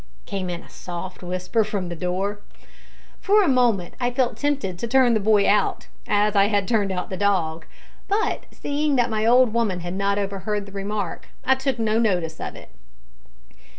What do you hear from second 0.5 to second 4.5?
a soft whisper from the door. For a moment I felt